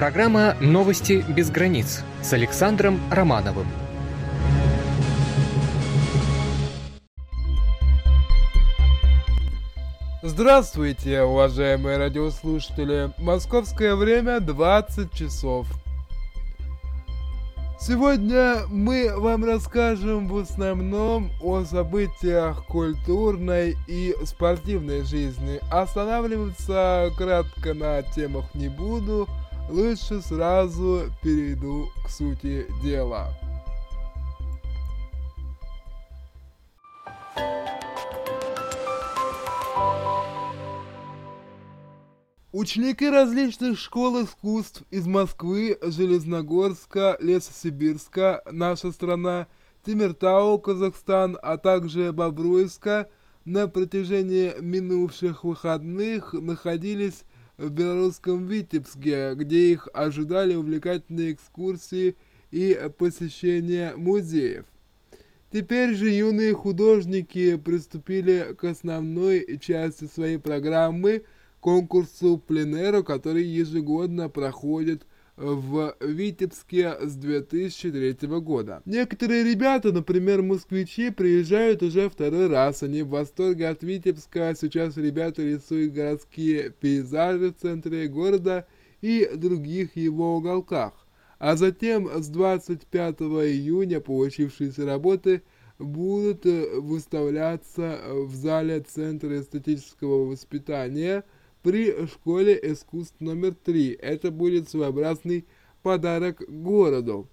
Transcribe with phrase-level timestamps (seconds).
[0.00, 3.66] Программа «Новости без границ» с Александром Романовым.
[10.22, 13.12] Здравствуйте, уважаемые радиослушатели!
[13.18, 15.66] Московское время 20 часов.
[17.78, 25.60] Сегодня мы вам расскажем в основном о событиях культурной и спортивной жизни.
[25.70, 29.28] Останавливаться кратко на темах не буду,
[29.70, 33.28] лучше сразу перейду к сути дела.
[42.52, 49.46] Ученики различных школ искусств из Москвы, Железногорска, Лесосибирска, наша страна,
[49.86, 53.08] Тимиртау, Казахстан, а также Бобруйска
[53.44, 57.24] на протяжении минувших выходных находились
[57.60, 62.16] в белорусском Витебске, где их ожидали увлекательные экскурсии
[62.50, 64.64] и посещение музеев.
[65.52, 71.24] Теперь же юные художники приступили к основной части своей программы–
[71.60, 75.06] конкурсу пленеру, который ежегодно проходит
[75.40, 78.82] в Витебске с 2003 года.
[78.84, 82.82] Некоторые ребята, например, москвичи, приезжают уже второй раз.
[82.82, 84.54] Они в восторге от Витебска.
[84.54, 88.66] Сейчас ребята рисуют городские пейзажи в центре города
[89.00, 90.92] и других его уголках.
[91.38, 95.42] А затем с 25 июня получившиеся работы
[95.78, 101.24] будут выставляться в зале Центра эстетического воспитания–
[101.62, 103.92] при школе искусств номер 3.
[104.00, 105.46] Это будет своеобразный
[105.82, 107.28] подарок городу.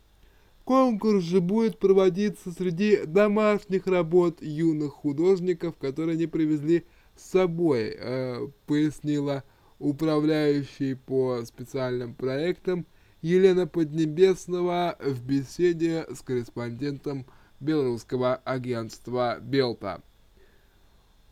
[0.63, 8.47] Конкурс же будет проводиться среди домашних работ юных художников, которые они привезли с собой, э,
[8.65, 9.43] пояснила
[9.79, 12.85] управляющий по специальным проектам
[13.21, 17.25] Елена Поднебесного в беседе с корреспондентом
[17.59, 20.01] белорусского агентства «Белта».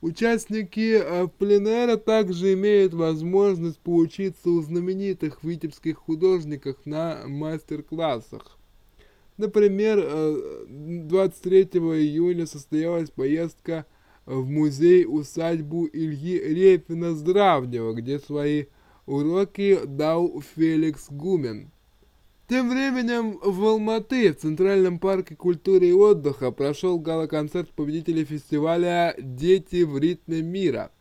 [0.05, 8.59] Участники э, пленера также имеют возможность поучиться у знаменитых витебских художников на мастер-классах.
[9.37, 9.97] Например,
[10.67, 13.87] 23 э, июня состоялась поездка
[14.27, 18.65] в музей-усадьбу Ильи Репина-Здравнего, где свои
[19.07, 21.71] уроки дал Феликс Гумен.
[22.47, 29.81] Тем временем в Алматы, в Центральном парке культуры и отдыха, прошел гала-концерт победителей фестиваля «Дети
[29.81, 30.91] в ритме мира».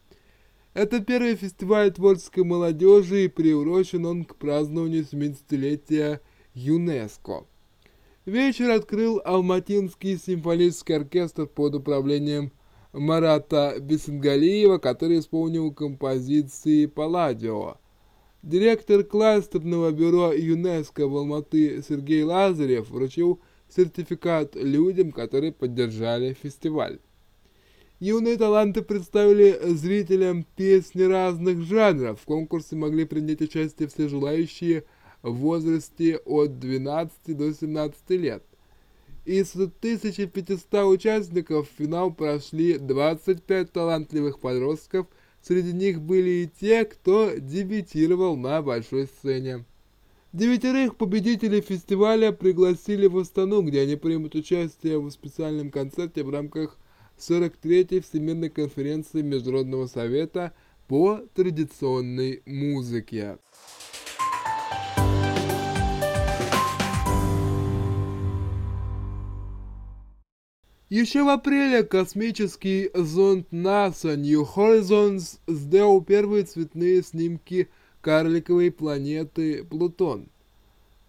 [0.72, 6.21] Это первый фестиваль творческой молодежи и приурочен он к празднованию 70-летия
[6.54, 7.44] ЮНЕСКО.
[8.25, 12.53] Вечер открыл Алматинский симфонический оркестр под управлением
[12.94, 17.77] Марата Бесенгалиева, который исполнил композиции Палладио.
[18.44, 23.41] Директор кластерного бюро ЮНЕСКО в Алматы Сергей Лазарев вручил
[23.75, 26.99] сертификат людям, которые поддержали фестиваль.
[28.00, 32.21] Юные таланты представили зрителям песни разных жанров.
[32.21, 34.84] В конкурсе могли принять участие все желающие
[35.22, 38.44] в возрасте от 12 до 17 лет.
[39.25, 45.06] Из 1500 участников в финал прошли 25 талантливых подростков–
[45.47, 49.66] Среди них были и те, кто дебютировал на большой сцене.
[50.32, 56.78] Девятерых победителей фестиваля пригласили в Астану, где они примут участие в специальном концерте в рамках
[57.19, 60.54] 43-й Всемирной конференции Международного совета
[60.88, 63.37] по традиционной музыке.
[70.94, 77.69] Еще в апреле космический зонд НАСА New Horizons сделал первые цветные снимки
[78.00, 80.28] карликовой планеты Плутон.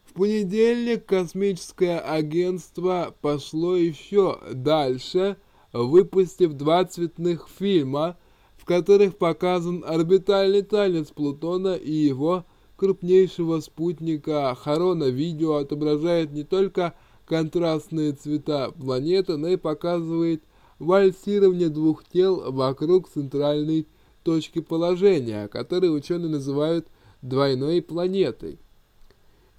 [0.03, 5.37] В понедельник космическое агентство пошло еще дальше,
[5.71, 8.17] выпустив два цветных фильма,
[8.57, 12.43] в которых показан орбитальный танец Плутона и его
[12.75, 15.09] крупнейшего спутника Харона.
[15.09, 16.95] Видео отображает не только
[17.25, 20.43] контрастные цвета планеты, но и показывает
[20.79, 23.87] вальсирование двух тел вокруг центральной
[24.23, 26.87] точки положения, которые ученые называют
[27.21, 28.59] двойной планетой.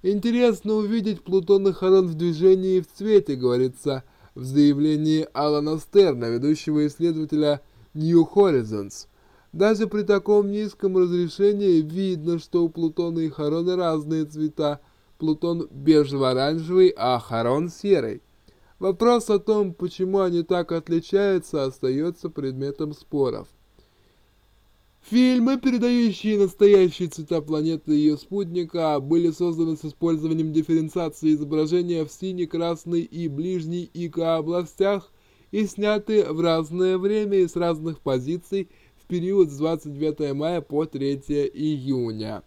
[0.03, 4.03] Интересно увидеть Плутон и Харон в движении и в цвете, говорится
[4.35, 7.61] в заявлении Алана Стерна, ведущего исследователя
[7.93, 9.07] New Horizons.
[9.53, 14.81] Даже при таком низком разрешении видно, что у Плутона и Харона разные цвета,
[15.17, 18.21] Плутон бежево-оранжевый, а Харон серый.
[18.79, 23.47] Вопрос о том, почему они так отличаются, остается предметом споров.
[25.09, 32.11] Фильмы, передающие настоящие цвета планеты и ее спутника, были созданы с использованием дифференциации изображения в
[32.11, 35.09] синий, красный и ближней ИК областях
[35.51, 40.85] и сняты в разное время и с разных позиций в период с 29 мая по
[40.85, 41.15] 3
[41.53, 42.43] июня.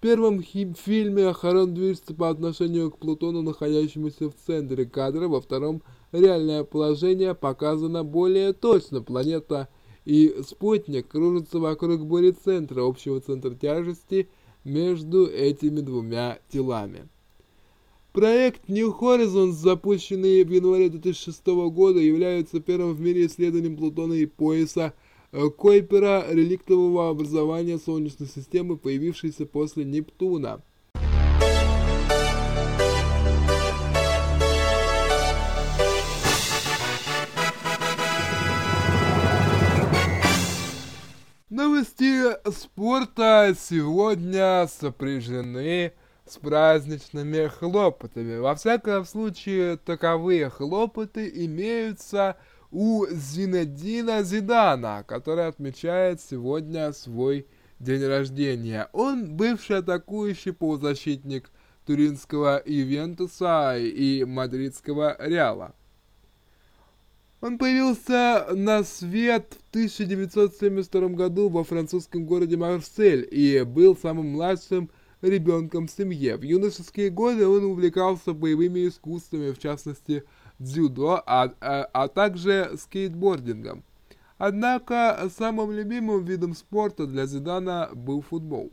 [0.00, 5.82] Первом фильме Харон движется по отношению к Плутону, находящемуся в центре кадра, во втором
[6.12, 9.02] реальное положение показано более точно.
[9.02, 9.68] Планета–
[10.04, 12.00] и спутник кружится вокруг
[12.44, 14.28] центра общего центра тяжести
[14.64, 17.08] между этими двумя телами.
[18.12, 24.26] Проект New Horizons, запущенный в январе 2006 года, является первым в мире исследованием Плутона и
[24.26, 24.94] пояса
[25.32, 30.60] Койпера реликтового образования Солнечной системы, появившейся после Нептуна.
[41.48, 45.92] Новости спорта сегодня сопряжены
[46.26, 48.38] с праздничными хлопотами.
[48.38, 52.36] Во всяком случае, таковые хлопоты имеются
[52.70, 57.46] у Зинедина Зидана, который отмечает сегодня свой
[57.78, 58.88] день рождения.
[58.92, 61.50] Он бывший атакующий полузащитник
[61.86, 65.74] туринского Ювентуса и мадридского Реала.
[67.40, 74.90] Он появился на свет в 1972 году во французском городе Марсель и был самым младшим
[75.22, 76.36] ребенком в семье.
[76.36, 80.24] В юношеские годы он увлекался боевыми искусствами, в частности
[80.60, 83.82] дзюдо, а, а, а также скейтбордингом.
[84.38, 88.70] Однако самым любимым видом спорта для Зидана был футбол.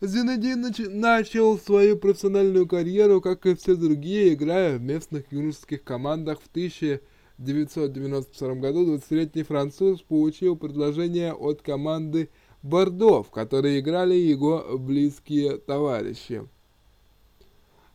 [0.00, 6.46] Зинедин начал свою профессиональную карьеру, как и все другие, играя в местных юношеских командах в
[6.48, 7.02] 1900
[7.38, 12.30] 1992 году 20-летний француз получил предложение от команды
[12.62, 16.48] Бордо, в которой играли его близкие товарищи.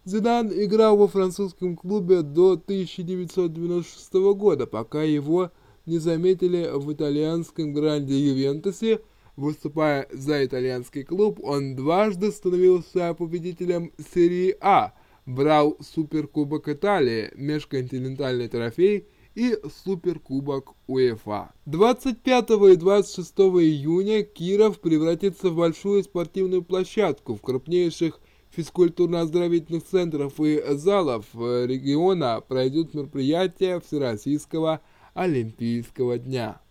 [0.09, 5.51] Зидан играл во французском клубе до 1996 года, пока его
[5.85, 9.01] не заметили в итальянском гранде Ювентусе.
[9.35, 14.93] Выступая за итальянский клуб, он дважды становился победителем серии А,
[15.27, 21.53] брал Суперкубок Италии, межконтинентальный трофей– и Суперкубок УЕФА.
[21.65, 28.19] 25 и 26 июня Киров превратится в большую спортивную площадку в крупнейших
[28.55, 34.81] физкультурно-оздоровительных центров и залов региона пройдут мероприятия Всероссийского
[35.13, 36.61] Олимпийского дня.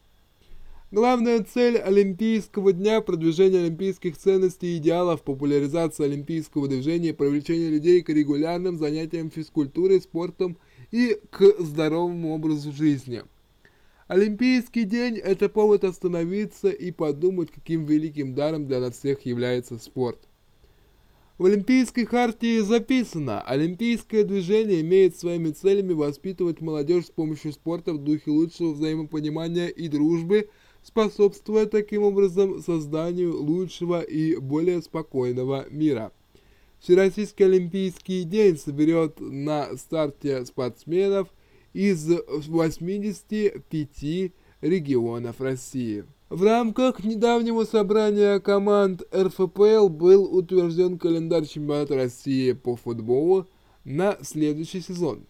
[0.91, 8.09] Главная цель Олимпийского дня– продвижение олимпийских ценностей и идеалов, популяризация олимпийского движения, привлечение людей к
[8.09, 10.57] регулярным занятиям физкультурой, спортом
[10.91, 13.23] и к здоровому образу жизни.
[14.07, 20.28] Олимпийский день– это повод остановиться и подумать, каким великим даром для нас всех является спорт.
[21.39, 27.99] В Олимпийской хартии записано, Олимпийское движение имеет своими целями воспитывать молодежь с помощью спорта в
[27.99, 30.51] духе лучшего взаимопонимания и дружбы,
[30.83, 36.11] способствуя таким образом созданию лучшего и более спокойного мира.
[36.81, 41.29] Всероссийский Олимпийский день соберет на старте спортсменов
[41.73, 46.05] из 85 регионов России.
[46.31, 53.47] В рамках недавнего собрания команд РФПЛ был утвержден календарь чемпионата России по футболу
[53.85, 55.25] на следующий сезон.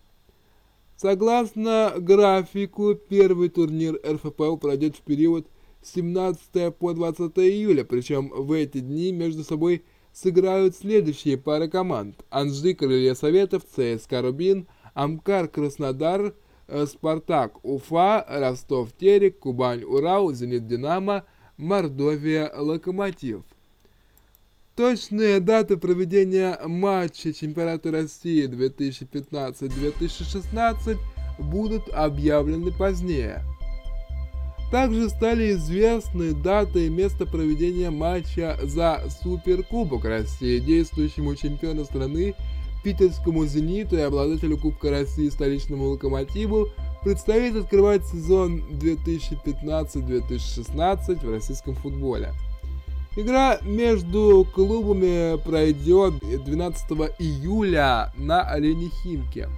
[0.97, 5.47] Согласно графику, первый турнир РФПЛ пройдет в период
[5.83, 12.25] с 17 по 20 июля, причем в эти дни между собой сыграют следующие пары команд.
[12.29, 16.35] Анжи Крылья Советов, ЦСКА Рубин, Амкар Краснодар,
[16.87, 21.25] Спартак Уфа, Ростов Терек, Кубань Урал, Зенит Динамо,
[21.57, 23.43] Мордовия Локомотив.
[24.77, 30.99] Точные даты проведения матча чемпионата России 2015-2016
[31.41, 33.43] будут объявлены позднее.
[34.71, 42.35] Также стали известны даты и место проведения матча за Суперкубок России действующему чемпиону страны
[42.83, 46.71] питерскому «Зениту» и обладателю Кубка России столичному «Локомотиву»
[47.03, 52.33] предстоит открывать сезон 2015-2016 в российском футболе.
[53.17, 59.49] Игра между клубами пройдет 12 июля на арене Химки.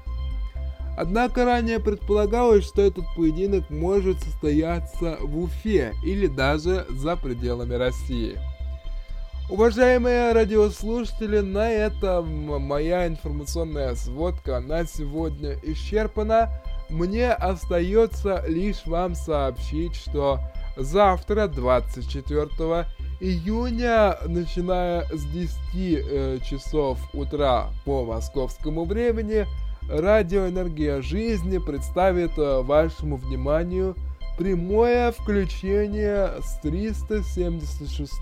[0.97, 8.37] Однако ранее предполагалось, что этот поединок может состояться в Уфе или даже за пределами России.
[9.51, 16.51] Уважаемые радиослушатели, на этом моя информационная сводка на сегодня исчерпана.
[16.89, 20.39] Мне остается лишь вам сообщить, что
[20.77, 22.87] завтра, 24
[23.19, 29.47] июня, начиная с 10 э, часов утра по московскому времени,
[29.89, 33.97] Радио «Энергия жизни» представит э, вашему вниманию
[34.39, 38.13] прямое включение с 376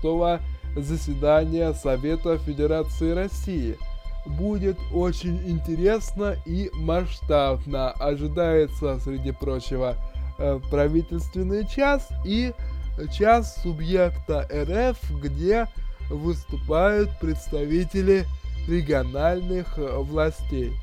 [0.81, 3.77] заседания Совета Федерации России.
[4.25, 7.91] Будет очень интересно и масштабно.
[7.91, 9.95] Ожидается, среди прочего,
[10.37, 12.53] э, правительственный час и
[13.17, 15.67] час субъекта РФ, где
[16.09, 18.25] выступают представители
[18.67, 20.73] региональных э, властей.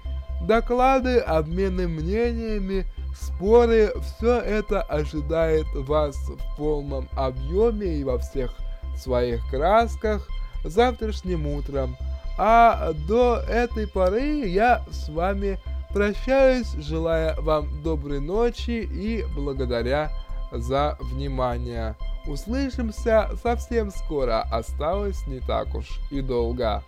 [0.43, 2.87] Доклады, обмены мнениями,
[3.19, 8.55] споры, все это ожидает вас в полном объеме и во всех
[8.99, 10.29] своих красках
[10.65, 11.97] завтрашним утром.
[12.39, 15.59] А до этой поры я с вами
[15.93, 20.11] прощаюсь, желая вам доброй ночи и благодаря
[20.53, 21.97] за внимание.
[22.27, 26.83] Услышимся совсем скоро, осталось не так уж и долго.